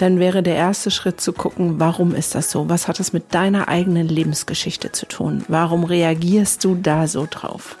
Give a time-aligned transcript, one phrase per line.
[0.00, 2.70] dann wäre der erste Schritt zu gucken, warum ist das so?
[2.70, 5.44] Was hat das mit deiner eigenen Lebensgeschichte zu tun?
[5.46, 7.76] Warum reagierst du da so drauf?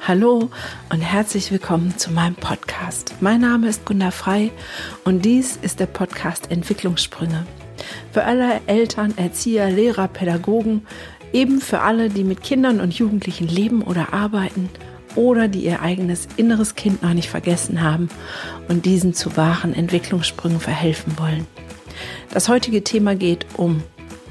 [0.00, 0.50] Hallo
[0.92, 3.14] und herzlich willkommen zu meinem Podcast.
[3.20, 4.50] Mein Name ist Gunda Frei
[5.04, 7.46] und dies ist der Podcast Entwicklungssprünge.
[8.12, 10.84] Für alle Eltern, Erzieher, Lehrer, Pädagogen,
[11.32, 14.68] eben für alle, die mit Kindern und Jugendlichen leben oder arbeiten
[15.14, 18.08] oder die ihr eigenes inneres Kind noch nicht vergessen haben
[18.68, 21.46] und diesen zu wahren Entwicklungssprüngen verhelfen wollen.
[22.32, 23.82] Das heutige Thema geht um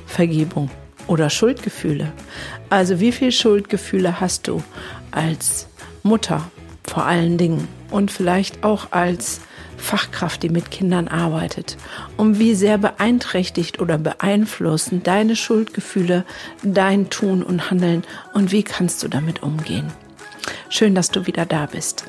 [0.05, 0.69] Vergebung
[1.07, 2.11] oder Schuldgefühle.
[2.69, 4.63] Also wie viel Schuldgefühle hast du
[5.11, 5.67] als
[6.03, 6.49] Mutter
[6.83, 9.41] vor allen Dingen und vielleicht auch als
[9.79, 11.77] Fachkraft, die mit Kindern arbeitet.
[12.17, 16.25] Und wie sehr beeinträchtigt oder beeinflussen deine Schuldgefühle
[16.63, 19.91] dein Tun und Handeln und wie kannst du damit umgehen.
[20.69, 22.05] Schön, dass du wieder da bist.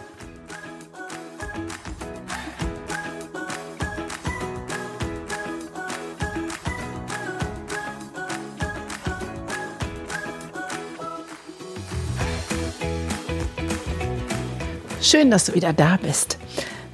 [15.02, 16.38] Schön, dass du wieder da bist.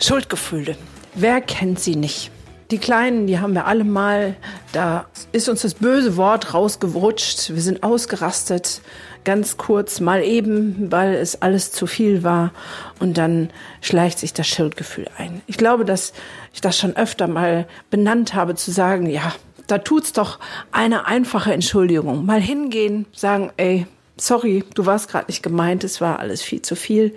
[0.06, 0.76] Schuldgefühle.
[1.16, 2.30] Wer kennt sie nicht?
[2.70, 4.36] Die Kleinen, die haben wir alle mal,
[4.70, 7.52] da ist uns das böse Wort rausgewrutscht.
[7.52, 8.82] Wir sind ausgerastet,
[9.24, 12.52] ganz kurz, mal eben, weil es alles zu viel war.
[13.00, 15.42] Und dann schleicht sich das Schuldgefühl ein.
[15.48, 16.12] Ich glaube, dass
[16.54, 19.34] ich das schon öfter mal benannt habe, zu sagen, ja,
[19.66, 20.38] da tut's doch
[20.70, 22.24] eine einfache Entschuldigung.
[22.24, 26.76] Mal hingehen, sagen, ey, sorry, du warst gerade nicht gemeint, es war alles viel zu
[26.76, 27.12] viel.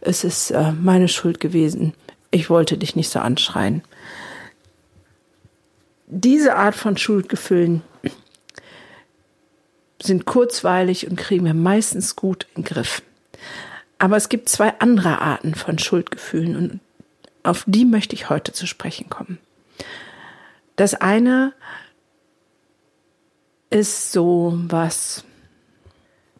[0.00, 1.94] Es ist äh, meine Schuld gewesen.
[2.32, 3.82] Ich wollte dich nicht so anschreien.
[6.06, 7.82] Diese Art von Schuldgefühlen
[10.02, 13.02] sind kurzweilig und kriegen wir meistens gut in den Griff.
[13.98, 16.80] Aber es gibt zwei andere Arten von Schuldgefühlen und
[17.44, 19.38] auf die möchte ich heute zu sprechen kommen.
[20.76, 21.52] Das eine
[23.68, 25.24] ist so was,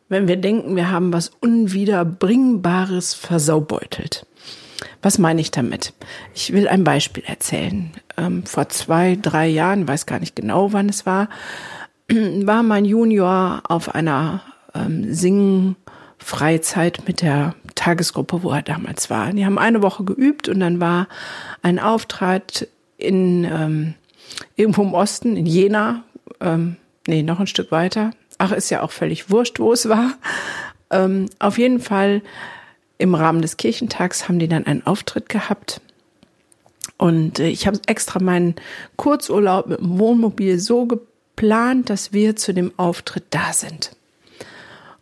[0.09, 4.27] wenn wir denken, wir haben was Unwiederbringbares versaubeutelt.
[5.03, 5.93] Was meine ich damit?
[6.35, 7.91] Ich will ein Beispiel erzählen.
[8.17, 11.29] Ähm, vor zwei, drei Jahren, weiß gar nicht genau, wann es war,
[12.09, 14.43] war mein Junior auf einer
[14.75, 19.33] ähm, Singen-Freizeit mit der Tagesgruppe, wo er damals war.
[19.33, 21.09] Die haben eine Woche geübt und dann war
[21.63, 23.95] ein Auftritt in ähm,
[24.57, 26.05] irgendwo im Osten, in Jena,
[26.41, 26.77] ähm,
[27.09, 28.13] nee, noch ein Stück weiter,
[28.45, 30.15] Ach, ist ja auch völlig wurscht, wo es war.
[30.91, 32.23] Ähm, auf jeden Fall
[33.03, 35.81] im Rahmen des Kirchentags haben die dann einen Auftritt gehabt.
[36.99, 38.55] Und äh, ich habe extra meinen
[38.97, 43.97] Kurzurlaub mit dem Wohnmobil so geplant, dass wir zu dem Auftritt da sind.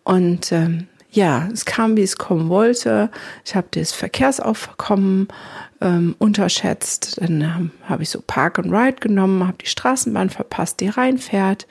[0.03, 3.11] Und ähm, ja, es kam, wie es kommen wollte.
[3.45, 5.29] Ich habe das Verkehrsaufkommen
[5.81, 7.21] ähm, unterschätzt.
[7.21, 11.67] Dann habe ich so Park and Ride genommen, habe die Straßenbahn verpasst, die reinfährt.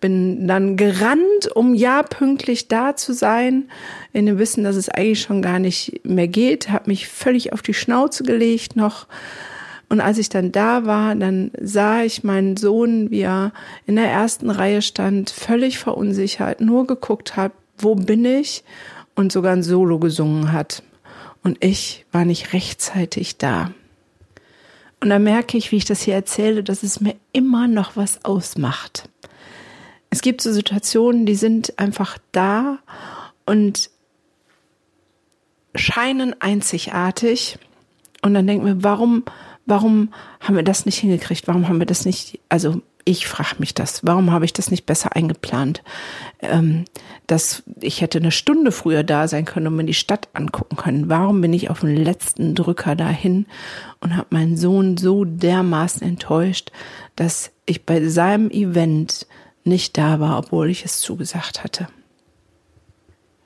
[0.00, 3.68] Bin dann gerannt, um ja pünktlich da zu sein,
[4.12, 6.70] in dem Wissen, dass es eigentlich schon gar nicht mehr geht.
[6.70, 9.06] Habe mich völlig auf die Schnauze gelegt noch.
[9.88, 13.52] Und als ich dann da war, dann sah ich meinen Sohn, wie er
[13.86, 18.64] in der ersten Reihe stand, völlig verunsichert, nur geguckt hat, wo bin ich?
[19.14, 20.82] Und sogar ein Solo gesungen hat
[21.46, 23.70] und ich war nicht rechtzeitig da.
[25.00, 28.24] Und da merke ich, wie ich das hier erzähle, dass es mir immer noch was
[28.24, 29.08] ausmacht.
[30.10, 32.78] Es gibt so Situationen, die sind einfach da
[33.44, 33.90] und
[35.76, 37.58] scheinen einzigartig.
[38.22, 39.24] Und dann denken wir, warum,
[39.66, 41.46] warum haben wir das nicht hingekriegt?
[41.46, 44.04] Warum haben wir das nicht, also ich frage mich das.
[44.04, 45.82] Warum habe ich das nicht besser eingeplant?
[46.40, 46.86] Ähm,
[47.26, 51.08] dass ich hätte eine Stunde früher da sein können und mir die Stadt angucken können.
[51.08, 53.46] Warum bin ich auf den letzten Drücker dahin
[54.00, 56.70] und habe meinen Sohn so dermaßen enttäuscht,
[57.16, 59.26] dass ich bei seinem Event
[59.64, 61.88] nicht da war, obwohl ich es zugesagt hatte.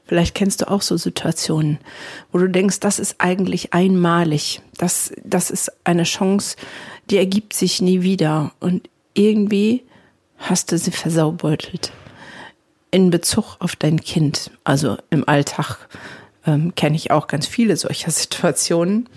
[0.05, 1.79] Vielleicht kennst du auch so Situationen,
[2.33, 4.61] wo du denkst, das ist eigentlich einmalig.
[4.76, 6.56] Das, das ist eine Chance,
[7.11, 8.53] die ergibt sich nie wieder.
[8.59, 9.85] Und irgendwie
[10.37, 11.93] hast du sie versaubeutelt.
[12.90, 15.88] In Bezug auf dein Kind, also im Alltag
[16.46, 19.08] ähm, kenne ich auch ganz viele solcher Situationen.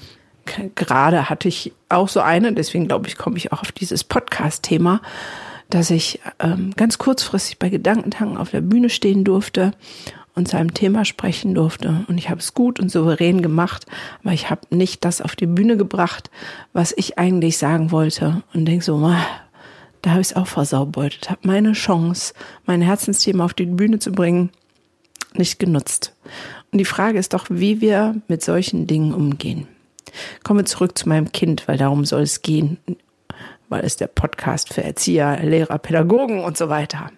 [0.75, 5.01] Gerade hatte ich auch so eine, deswegen glaube ich, komme ich auch auf dieses Podcast-Thema,
[5.69, 9.71] dass ich ähm, ganz kurzfristig bei Gedankentanken auf der Bühne stehen durfte
[10.35, 12.05] und zu einem Thema sprechen durfte.
[12.07, 13.85] Und ich habe es gut und souverän gemacht,
[14.23, 16.29] aber ich habe nicht das auf die Bühne gebracht,
[16.73, 18.43] was ich eigentlich sagen wollte.
[18.53, 19.01] Und denke so,
[20.03, 22.33] da habe ich es auch versaubeutelt, habe meine Chance,
[22.65, 24.51] mein Herzensthema auf die Bühne zu bringen,
[25.33, 26.13] nicht genutzt.
[26.71, 29.67] Und die Frage ist doch, wie wir mit solchen Dingen umgehen.
[30.43, 32.77] Kommen wir zurück zu meinem Kind, weil darum soll es gehen,
[33.69, 37.09] weil es der Podcast für Erzieher, Lehrer, Pädagogen und so weiter.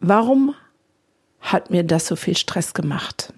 [0.00, 0.56] Warum
[1.40, 3.32] hat mir das so viel Stress gemacht?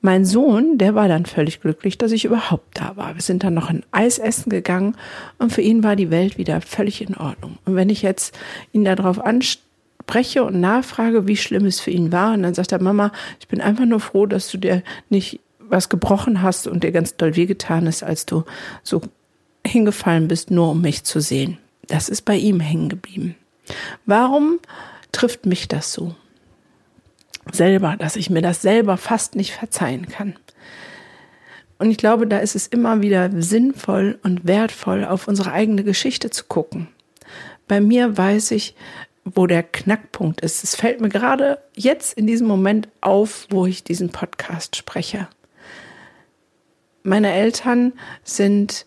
[0.00, 3.14] Mein Sohn, der war dann völlig glücklich, dass ich überhaupt da war.
[3.14, 4.96] Wir sind dann noch ein Eis essen gegangen
[5.38, 7.58] und für ihn war die Welt wieder völlig in Ordnung.
[7.64, 8.36] Und wenn ich jetzt
[8.72, 12.82] ihn darauf anspreche und nachfrage, wie schlimm es für ihn war, und dann sagt er,
[12.82, 16.92] Mama, ich bin einfach nur froh, dass du dir nicht was gebrochen hast und dir
[16.92, 18.44] ganz doll wehgetan ist, als du
[18.82, 19.00] so
[19.66, 21.58] hingefallen bist, nur um mich zu sehen.
[21.86, 23.34] Das ist bei ihm hängen geblieben.
[24.06, 24.58] Warum
[25.12, 26.14] trifft mich das so?
[27.52, 30.36] Selber, dass ich mir das selber fast nicht verzeihen kann.
[31.78, 36.30] Und ich glaube, da ist es immer wieder sinnvoll und wertvoll, auf unsere eigene Geschichte
[36.30, 36.88] zu gucken.
[37.66, 38.74] Bei mir weiß ich,
[39.24, 40.64] wo der Knackpunkt ist.
[40.64, 45.28] Es fällt mir gerade jetzt in diesem Moment auf, wo ich diesen Podcast spreche.
[47.02, 47.92] Meine Eltern
[48.22, 48.86] sind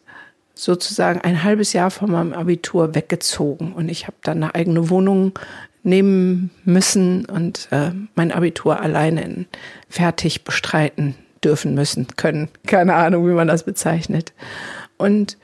[0.57, 5.37] sozusagen ein halbes Jahr vor meinem Abitur weggezogen und ich habe dann eine eigene Wohnung
[5.83, 9.45] nehmen müssen und äh, mein Abitur alleine in
[9.89, 12.49] fertig bestreiten dürfen müssen können.
[12.65, 14.33] Keine Ahnung, wie man das bezeichnet.
[14.97, 15.37] Und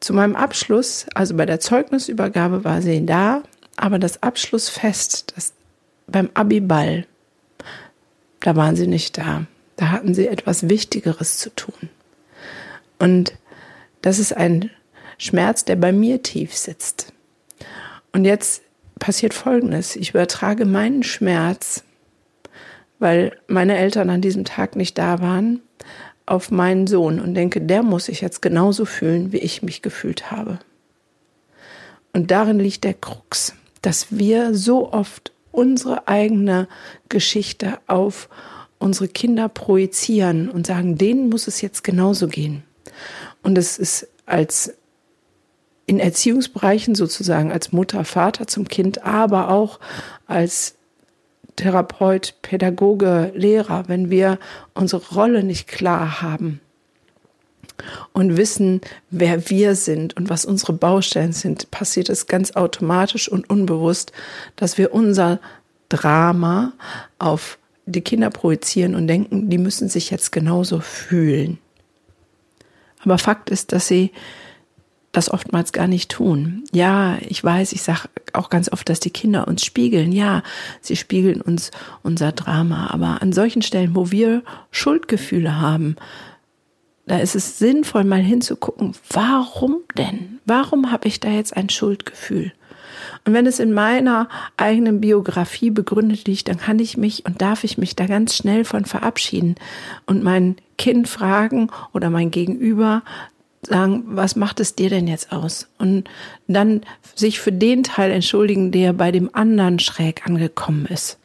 [0.00, 3.42] zu meinem Abschluss, also bei der Zeugnisübergabe war sie da,
[3.76, 5.52] aber das Abschlussfest, das
[6.06, 7.06] beim Abiball,
[8.40, 9.44] da waren sie nicht da.
[9.76, 11.88] Da hatten sie etwas Wichtigeres zu tun.
[12.98, 13.32] Und
[14.02, 14.70] das ist ein
[15.18, 17.12] Schmerz, der bei mir tief sitzt.
[18.12, 18.62] Und jetzt
[18.98, 19.96] passiert Folgendes.
[19.96, 21.84] Ich übertrage meinen Schmerz,
[22.98, 25.60] weil meine Eltern an diesem Tag nicht da waren,
[26.26, 30.30] auf meinen Sohn und denke, der muss sich jetzt genauso fühlen, wie ich mich gefühlt
[30.30, 30.60] habe.
[32.12, 36.68] Und darin liegt der Krux, dass wir so oft unsere eigene
[37.08, 38.28] Geschichte auf
[38.78, 42.62] unsere Kinder projizieren und sagen, denen muss es jetzt genauso gehen.
[43.42, 44.74] Und es ist als
[45.86, 49.80] in Erziehungsbereichen sozusagen als Mutter, Vater zum Kind, aber auch
[50.26, 50.76] als
[51.56, 54.38] Therapeut, Pädagoge, Lehrer, wenn wir
[54.72, 56.60] unsere Rolle nicht klar haben
[58.12, 63.48] und wissen, wer wir sind und was unsere Baustellen sind, passiert es ganz automatisch und
[63.50, 64.12] unbewusst,
[64.56, 65.40] dass wir unser
[65.88, 66.72] Drama
[67.18, 71.58] auf die Kinder projizieren und denken, die müssen sich jetzt genauso fühlen.
[73.02, 74.12] Aber Fakt ist, dass sie
[75.12, 76.64] das oftmals gar nicht tun.
[76.72, 80.12] Ja, ich weiß, ich sage auch ganz oft, dass die Kinder uns spiegeln.
[80.12, 80.42] Ja,
[80.80, 82.88] sie spiegeln uns unser Drama.
[82.90, 85.96] Aber an solchen Stellen, wo wir Schuldgefühle haben,
[87.06, 90.38] da ist es sinnvoll, mal hinzugucken, warum denn?
[90.44, 92.52] Warum habe ich da jetzt ein Schuldgefühl?
[93.24, 97.64] Und wenn es in meiner eigenen Biografie begründet liegt, dann kann ich mich und darf
[97.64, 99.54] ich mich da ganz schnell von verabschieden
[100.06, 103.02] und mein Kind fragen oder mein Gegenüber
[103.62, 105.68] sagen, was macht es dir denn jetzt aus?
[105.78, 106.04] Und
[106.48, 106.82] dann
[107.14, 111.18] sich für den Teil entschuldigen, der bei dem anderen schräg angekommen ist.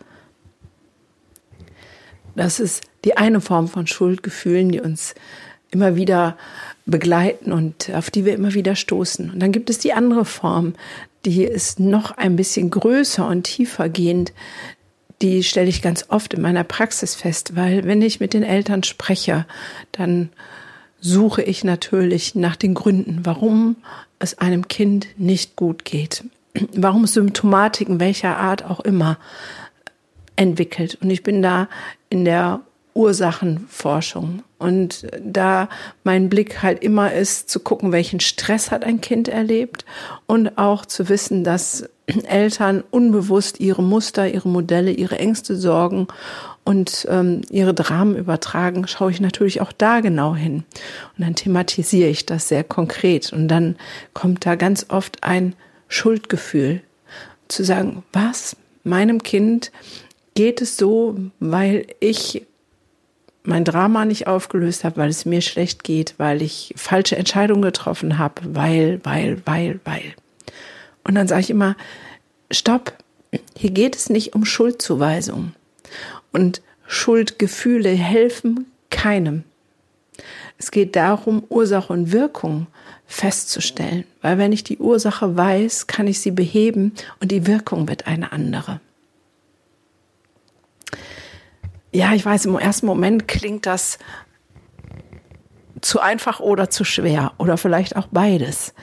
[2.36, 5.16] Das ist die eine Form von Schuldgefühlen, die uns
[5.72, 6.38] immer wieder
[6.86, 9.32] begleiten und auf die wir immer wieder stoßen.
[9.32, 10.74] Und dann gibt es die andere Form,
[11.25, 14.34] die ist noch ein bisschen größer und tiefer gehend.
[15.22, 18.84] Die stelle ich ganz oft in meiner Praxis fest, weil wenn ich mit den Eltern
[18.84, 19.46] spreche,
[19.91, 20.29] dann
[21.00, 23.77] suche ich natürlich nach den Gründen, warum
[24.20, 26.24] es einem Kind nicht gut geht,
[26.74, 29.17] warum Symptomatiken welcher Art auch immer
[30.36, 30.98] entwickelt.
[31.01, 31.70] Und ich bin da
[32.10, 32.62] in der
[32.96, 34.42] Ursachenforschung.
[34.58, 35.70] Und da
[36.04, 39.86] mein Blick halt immer ist, zu gucken, welchen Stress hat ein Kind erlebt
[40.25, 41.88] und auch zu wissen, dass
[42.28, 46.08] Eltern unbewusst ihre Muster, ihre Modelle, ihre Ängste, Sorgen
[46.64, 50.64] und ähm, ihre Dramen übertragen, schaue ich natürlich auch da genau hin.
[51.18, 53.34] Und dann thematisiere ich das sehr konkret.
[53.34, 53.75] Und dann
[54.14, 55.54] kommt da ganz oft ein
[55.90, 56.82] Schuldgefühl,
[57.48, 59.72] zu sagen, was meinem Kind
[60.34, 62.48] geht es so, weil ich
[63.48, 68.18] mein Drama nicht aufgelöst habe, weil es mir schlecht geht, weil ich falsche Entscheidungen getroffen
[68.18, 70.14] habe, weil, weil, weil, weil.
[71.04, 71.75] Und dann sage ich immer,
[72.52, 72.94] stopp,
[73.56, 75.54] hier geht es nicht um Schuldzuweisung.
[76.32, 79.44] Und Schuldgefühle helfen keinem.
[80.58, 82.68] Es geht darum, Ursache und Wirkung
[83.08, 88.08] festzustellen, weil wenn ich die Ursache weiß, kann ich sie beheben und die Wirkung wird
[88.08, 88.80] eine andere.
[91.96, 94.00] Ja, ich weiß, im ersten Moment klingt das
[95.80, 98.74] zu einfach oder zu schwer oder vielleicht auch beides.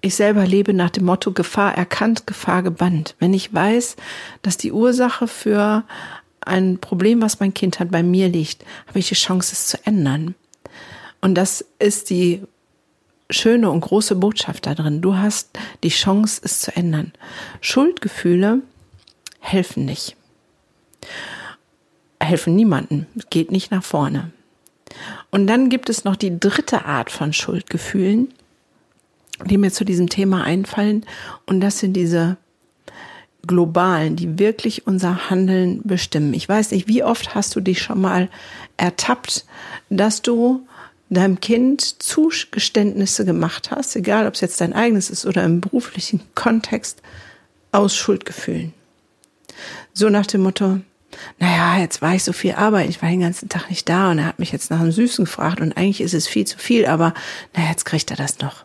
[0.00, 3.14] ich selber lebe nach dem Motto Gefahr erkannt, Gefahr gebannt.
[3.18, 3.96] Wenn ich weiß,
[4.40, 5.84] dass die Ursache für
[6.40, 9.86] ein Problem, was mein Kind hat, bei mir liegt, habe ich die Chance, es zu
[9.86, 10.34] ändern.
[11.20, 12.42] Und das ist die
[13.30, 15.02] schöne und große Botschaft da drin.
[15.02, 15.50] Du hast
[15.84, 17.12] die Chance, es zu ändern.
[17.60, 18.62] Schuldgefühle
[19.42, 20.16] helfen nicht.
[22.20, 23.06] Helfen niemanden.
[23.28, 24.30] Geht nicht nach vorne.
[25.30, 28.32] Und dann gibt es noch die dritte Art von Schuldgefühlen,
[29.44, 31.04] die mir zu diesem Thema einfallen.
[31.46, 32.36] Und das sind diese
[33.46, 36.32] globalen, die wirklich unser Handeln bestimmen.
[36.32, 38.28] Ich weiß nicht, wie oft hast du dich schon mal
[38.76, 39.44] ertappt,
[39.90, 40.66] dass du
[41.10, 46.20] deinem Kind Zugeständnisse gemacht hast, egal ob es jetzt dein eigenes ist oder im beruflichen
[46.34, 47.02] Kontext,
[47.72, 48.72] aus Schuldgefühlen.
[49.92, 50.80] So nach dem Motto,
[51.38, 54.18] naja, jetzt war ich so viel Arbeit, ich war den ganzen Tag nicht da und
[54.18, 56.86] er hat mich jetzt nach dem Süßen gefragt und eigentlich ist es viel zu viel,
[56.86, 57.14] aber
[57.54, 58.64] naja, jetzt kriegt er das noch.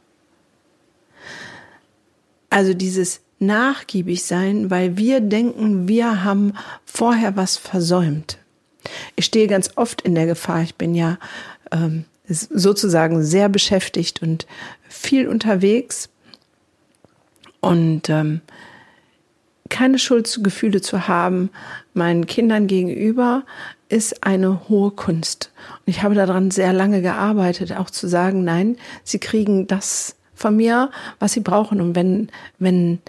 [2.50, 6.54] Also dieses nachgiebig sein, weil wir denken, wir haben
[6.86, 8.38] vorher was versäumt.
[9.16, 11.20] Ich stehe ganz oft in der Gefahr, ich bin ja
[11.72, 14.48] ähm, sozusagen sehr beschäftigt und
[14.88, 16.10] viel unterwegs
[17.60, 18.42] und ähm,
[19.70, 21.50] keine Schuldgefühle zu haben
[21.94, 23.44] meinen Kindern gegenüber
[23.90, 25.52] ist eine hohe Kunst.
[25.80, 30.56] Und ich habe daran sehr lange gearbeitet, auch zu sagen, nein, sie kriegen das von
[30.56, 31.82] mir, was sie brauchen.
[31.82, 33.00] Und wenn, wenn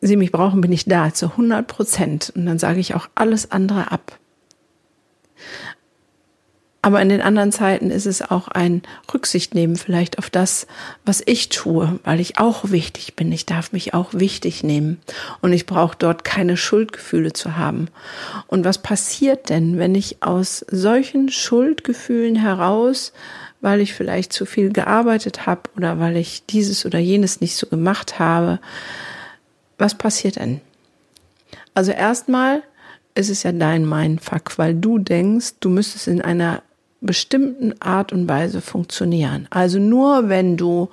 [0.00, 2.32] sie mich brauchen, bin ich da zu 100 Prozent.
[2.34, 4.18] Und dann sage ich auch alles andere ab.
[6.84, 8.82] Aber in den anderen Zeiten ist es auch ein
[9.14, 10.66] Rücksicht nehmen vielleicht auf das,
[11.04, 13.30] was ich tue, weil ich auch wichtig bin.
[13.30, 15.00] Ich darf mich auch wichtig nehmen
[15.40, 17.86] und ich brauche dort keine Schuldgefühle zu haben.
[18.48, 23.12] Und was passiert denn, wenn ich aus solchen Schuldgefühlen heraus,
[23.60, 27.68] weil ich vielleicht zu viel gearbeitet habe oder weil ich dieses oder jenes nicht so
[27.68, 28.58] gemacht habe,
[29.78, 30.60] was passiert denn?
[31.74, 32.64] Also erstmal
[33.14, 36.60] ist es ja dein Mindfuck, weil du denkst, du müsstest in einer
[37.02, 39.48] bestimmten Art und Weise funktionieren.
[39.50, 40.88] Also nur wenn du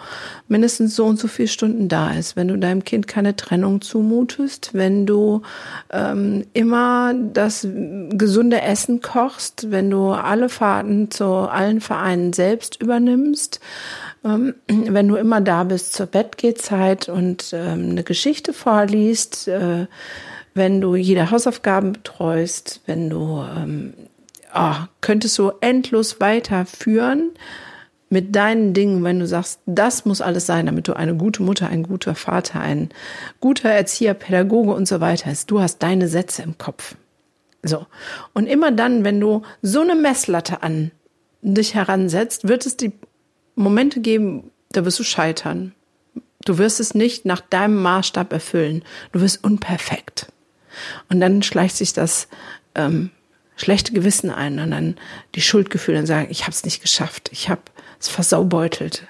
[0.47, 4.71] mindestens so und so viele Stunden da ist, wenn du deinem Kind keine Trennung zumutest,
[4.73, 5.43] wenn du
[5.91, 7.67] ähm, immer das
[8.09, 13.59] gesunde Essen kochst, wenn du alle Fahrten zu allen Vereinen selbst übernimmst,
[14.25, 19.85] ähm, wenn du immer da bist zur Bettgehzeit und ähm, eine Geschichte vorliest, äh,
[20.55, 23.93] wenn du jede Hausaufgaben betreust, wenn du ähm,
[24.53, 27.31] oh, könntest so endlos weiterführen
[28.09, 31.67] mit deinen Dingen, wenn du sagst, das muss alles sein, damit du eine gute Mutter,
[31.67, 32.89] ein guter Vater, ein
[33.39, 35.51] guter Erzieher, Pädagoge und so weiter ist.
[35.51, 36.95] Du hast deine Sätze im Kopf.
[37.61, 37.85] So.
[38.33, 40.91] Und immer dann, wenn du so eine Messlatte an
[41.41, 42.93] dich heransetzt, wird es die
[43.55, 45.73] Momente geben, da wirst du scheitern.
[46.45, 48.83] Du wirst es nicht nach deinem Maßstab erfüllen.
[49.11, 50.31] Du wirst unperfekt.
[51.09, 52.27] Und dann schleicht sich das
[52.75, 53.11] ähm,
[53.59, 54.95] schlechte Gewissen ein und dann
[55.35, 57.61] die Schuldgefühle und sagen, ich habe es nicht geschafft, ich habe
[57.99, 59.03] es versaubeutelt.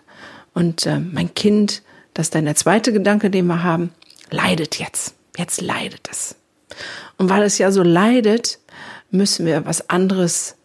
[0.53, 3.91] Und äh, mein Kind, das ist dann der zweite Gedanke, den wir haben,
[4.31, 5.13] leidet jetzt.
[5.37, 6.35] Jetzt leidet es.
[7.17, 8.59] Und weil es ja so leidet,
[9.11, 10.55] müssen wir was anderes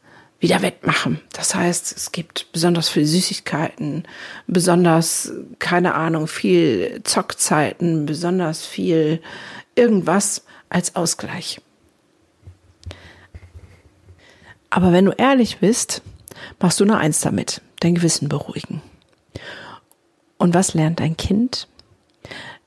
[0.40, 1.20] wieder wettmachen.
[1.32, 4.04] Das heißt, es gibt besonders viel Süßigkeiten,
[4.46, 9.22] besonders, keine Ahnung, viel Zockzeiten, besonders viel
[9.74, 11.60] irgendwas als Ausgleich.
[14.74, 16.02] Aber wenn du ehrlich bist,
[16.58, 18.82] machst du nur eins damit, dein Gewissen beruhigen.
[20.36, 21.68] Und was lernt dein Kind?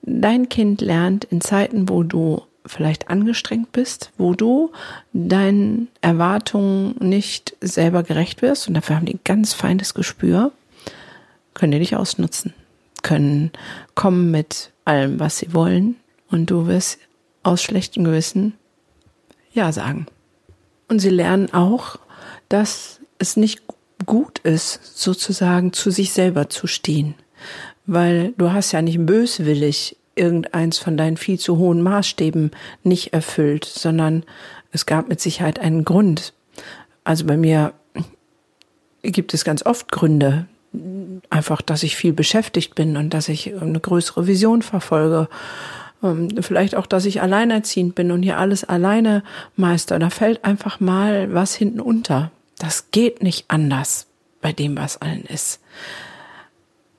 [0.04, 4.72] Dein Kind lernt in Zeiten, wo du vielleicht angestrengt bist, wo du
[5.12, 10.54] deinen Erwartungen nicht selber gerecht wirst und dafür haben die ganz feines Gespür,
[11.56, 12.54] können die dich ausnutzen,
[13.04, 13.52] können
[13.96, 15.98] kommen mit allem, was sie wollen
[16.32, 17.00] und du wirst
[17.44, 18.54] aus schlechtem Gewissen
[19.52, 20.08] Ja sagen.
[20.88, 21.98] Und sie lernen auch,
[22.50, 23.62] dass es nicht
[24.06, 27.16] gut ist, sozusagen zu sich selber zu stehen.
[27.86, 32.52] Weil du hast ja nicht böswillig irgendeins von deinen viel zu hohen Maßstäben
[32.84, 34.24] nicht erfüllt, sondern
[34.72, 36.34] es gab mit Sicherheit einen Grund.
[37.04, 37.74] Also bei mir
[39.04, 40.48] gibt es ganz oft Gründe,
[41.30, 45.30] einfach, dass ich viel beschäftigt bin und dass ich eine größere Vision verfolge
[46.42, 49.24] vielleicht auch, dass ich alleinerziehend bin und hier alles alleine
[49.56, 49.98] meister.
[50.00, 52.32] Da fällt einfach mal was hinten unter.
[52.60, 54.08] Das geht nicht anders
[54.42, 55.60] bei dem, was allen ist.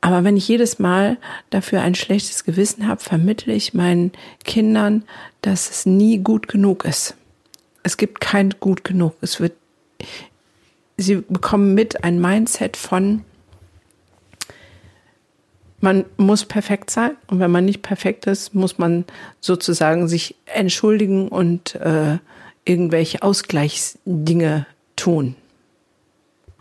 [0.01, 1.17] Aber wenn ich jedes Mal
[1.51, 4.13] dafür ein schlechtes Gewissen habe, vermittle ich meinen
[4.45, 5.05] Kindern,
[5.43, 7.15] dass es nie gut genug ist.
[7.83, 9.15] Es gibt kein gut genug.
[9.21, 9.55] Es wird,
[10.97, 13.25] sie bekommen mit ein Mindset von,
[15.81, 19.05] man muss perfekt sein und wenn man nicht perfekt ist, muss man
[19.41, 22.19] sozusagen sich entschuldigen und äh,
[22.65, 24.67] irgendwelche Ausgleichsdinge
[24.97, 25.37] tun.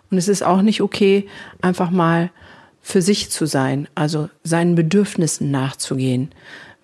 [0.09, 1.27] Und es ist auch nicht okay,
[1.61, 2.31] einfach mal
[2.81, 6.31] für sich zu sein, also seinen Bedürfnissen nachzugehen,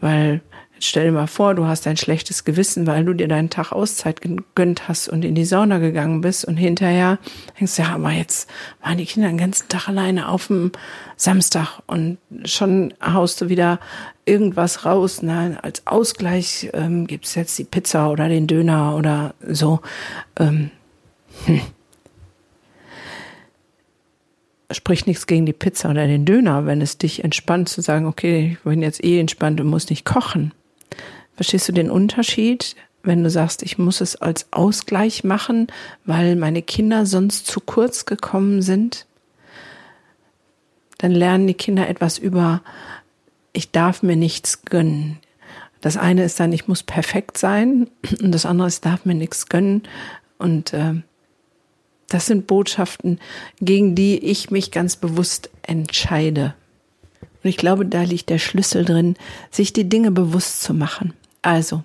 [0.01, 0.41] weil
[0.85, 4.19] Stell dir mal vor, du hast ein schlechtes Gewissen, weil du dir deinen Tag Auszeit
[4.19, 7.19] gegönnt hast und in die Sauna gegangen bist und hinterher
[7.57, 8.49] denkst, ja, aber jetzt
[8.81, 10.73] waren die Kinder den ganzen Tag alleine auf dem
[11.15, 13.79] Samstag und schon haust du wieder
[14.25, 15.21] irgendwas raus.
[15.21, 19.79] Nein, als Ausgleich ähm, gibt's jetzt die Pizza oder den Döner oder so.
[20.37, 20.69] Ähm,
[21.45, 21.61] hm
[24.71, 28.53] spricht nichts gegen die Pizza oder den Döner, wenn es dich entspannt zu sagen, okay,
[28.53, 30.51] ich bin jetzt eh entspannt und muss nicht kochen.
[31.35, 35.67] Verstehst du den Unterschied, wenn du sagst, ich muss es als Ausgleich machen,
[36.05, 39.05] weil meine Kinder sonst zu kurz gekommen sind?
[40.99, 42.61] Dann lernen die Kinder etwas über,
[43.51, 45.19] ich darf mir nichts gönnen.
[45.81, 47.89] Das eine ist dann, ich muss perfekt sein
[48.21, 49.83] und das andere ist, ich darf mir nichts gönnen.
[50.37, 50.93] Und äh,
[52.07, 53.19] das sind Botschaften,
[53.59, 56.53] gegen die ich mich ganz bewusst entscheide.
[57.43, 59.17] Und ich glaube, da liegt der Schlüssel drin,
[59.51, 61.13] sich die Dinge bewusst zu machen.
[61.43, 61.83] Also,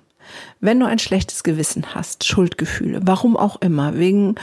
[0.61, 4.37] wenn du ein schlechtes Gewissen hast, Schuldgefühle, warum auch immer, wegen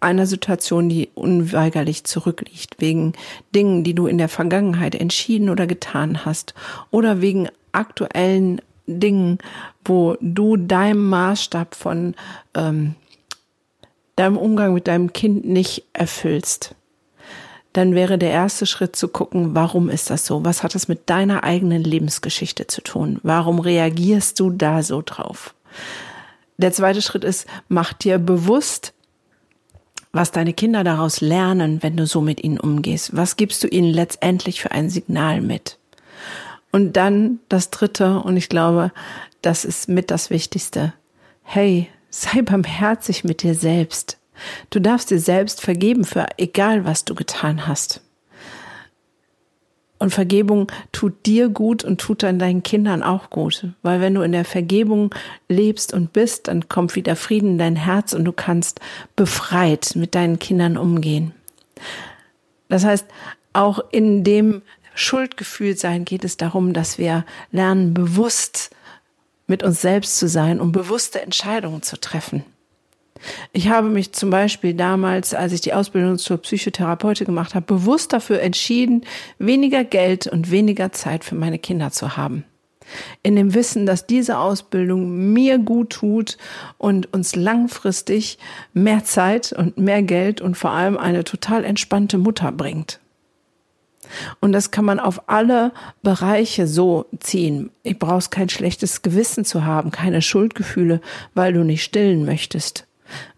[0.00, 3.12] einer Situation, die unweigerlich zurückliegt, wegen
[3.54, 6.54] Dingen, die du in der Vergangenheit entschieden oder getan hast,
[6.90, 9.38] oder wegen aktuellen Dingen,
[9.84, 12.14] wo du deinem Maßstab von
[12.54, 12.96] ähm,
[14.16, 16.74] deinem Umgang mit deinem Kind nicht erfüllst,
[17.72, 20.44] dann wäre der erste Schritt zu gucken, warum ist das so?
[20.44, 23.18] Was hat es mit deiner eigenen Lebensgeschichte zu tun?
[23.22, 25.54] Warum reagierst du da so drauf?
[26.58, 28.92] Der zweite Schritt ist, mach dir bewusst,
[30.12, 33.16] was deine Kinder daraus lernen, wenn du so mit ihnen umgehst.
[33.16, 35.78] Was gibst du ihnen letztendlich für ein Signal mit?
[36.70, 38.92] Und dann das dritte, und ich glaube,
[39.40, 40.92] das ist mit das Wichtigste.
[41.42, 44.18] Hey, sei barmherzig mit dir selbst.
[44.70, 48.00] Du darfst dir selbst vergeben für egal, was du getan hast.
[50.02, 53.68] Und Vergebung tut dir gut und tut dann deinen Kindern auch gut.
[53.82, 55.14] Weil wenn du in der Vergebung
[55.48, 58.80] lebst und bist, dann kommt wieder Frieden in dein Herz und du kannst
[59.14, 61.32] befreit mit deinen Kindern umgehen.
[62.68, 63.06] Das heißt,
[63.52, 64.62] auch in dem
[64.94, 68.70] Schuldgefühl sein geht es darum, dass wir lernen, bewusst
[69.46, 72.44] mit uns selbst zu sein und bewusste Entscheidungen zu treffen.
[73.52, 78.12] Ich habe mich zum Beispiel damals, als ich die Ausbildung zur Psychotherapeutin gemacht habe, bewusst
[78.12, 79.02] dafür entschieden,
[79.38, 82.44] weniger Geld und weniger Zeit für meine Kinder zu haben.
[83.22, 86.36] In dem Wissen, dass diese Ausbildung mir gut tut
[86.78, 88.38] und uns langfristig
[88.74, 92.98] mehr Zeit und mehr Geld und vor allem eine total entspannte Mutter bringt.
[94.40, 97.70] Und das kann man auf alle Bereiche so ziehen.
[97.82, 101.00] Ich brauchst kein schlechtes Gewissen zu haben, keine Schuldgefühle,
[101.34, 102.86] weil du nicht stillen möchtest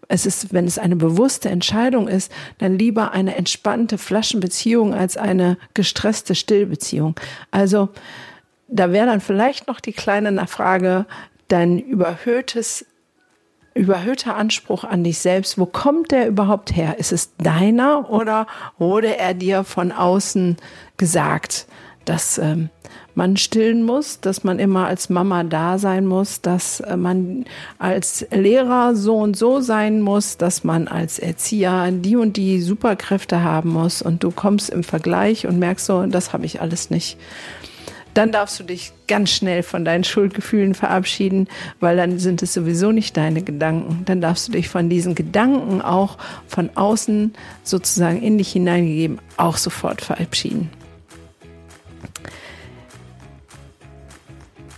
[0.07, 5.57] es ist, wenn es eine bewusste Entscheidung ist, dann lieber eine entspannte Flaschenbeziehung als eine
[5.73, 7.15] gestresste Stillbeziehung.
[7.51, 7.89] Also
[8.67, 11.05] da wäre dann vielleicht noch die kleine Frage,
[11.47, 12.85] dein überhöhtes
[13.73, 16.97] überhöhter Anspruch an dich selbst, wo kommt der überhaupt her?
[16.97, 20.55] Ist es deiner oder wurde er dir von außen
[20.95, 21.67] gesagt?
[22.05, 22.69] dass ähm,
[23.15, 27.45] man stillen muss, dass man immer als Mama da sein muss, dass äh, man
[27.79, 33.43] als Lehrer so und so sein muss, dass man als Erzieher die und die Superkräfte
[33.43, 37.17] haben muss und du kommst im Vergleich und merkst so, das habe ich alles nicht.
[38.13, 41.49] Dann darfst du dich ganz schnell von deinen Schuldgefühlen verabschieden,
[41.81, 44.03] weil dann sind es sowieso nicht deine Gedanken.
[44.05, 49.57] Dann darfst du dich von diesen Gedanken auch von außen sozusagen in dich hineingegeben auch
[49.57, 50.69] sofort verabschieden.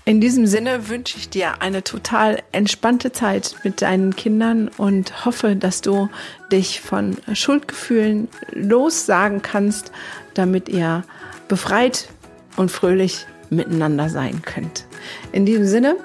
[0.08, 5.58] In diesem Sinne wünsche ich dir eine total entspannte Zeit mit deinen Kindern und hoffe,
[5.58, 6.08] dass du
[6.50, 9.92] dich von Schuldgefühlen lossagen kannst,
[10.34, 11.04] damit ihr
[11.50, 12.08] befreit
[12.56, 14.86] und fröhlich miteinander sein könnt.
[15.34, 15.98] In diesem Sinne,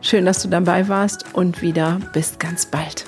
[0.00, 3.04] schön, dass du dabei warst und wieder bis ganz bald.